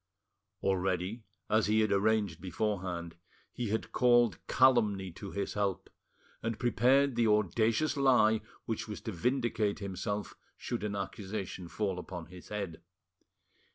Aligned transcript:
Already, 0.63 1.21
as 1.47 1.67
he 1.67 1.81
had 1.81 1.91
arranged 1.91 2.41
beforehand, 2.41 3.17
he 3.53 3.69
had 3.69 3.91
called 3.91 4.39
calumny 4.47 5.11
to 5.11 5.29
his 5.29 5.53
help, 5.53 5.91
and 6.41 6.57
prepared 6.57 7.15
the 7.15 7.27
audacious 7.27 7.95
lie 7.95 8.41
which 8.65 8.87
was 8.87 8.99
to 9.01 9.11
vindicate 9.11 9.77
himself 9.77 10.33
should 10.57 10.83
an 10.83 10.95
accusation 10.95 11.67
fall 11.67 11.99
upon 11.99 12.25
his 12.25 12.47
head. 12.47 12.81